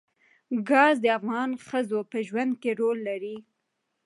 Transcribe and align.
ګاز 0.69 0.95
د 1.01 1.05
افغان 1.17 1.49
ښځو 1.67 1.99
په 2.11 2.17
ژوند 2.27 2.53
کې 2.61 2.71
رول 2.79 2.97
لري. 3.09 3.37